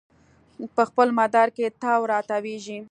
په 0.75 0.83
خپل 0.89 1.07
مدار 1.19 1.47
کې 1.55 1.73
تاو 1.81 2.01
راتاویږي 2.13 2.77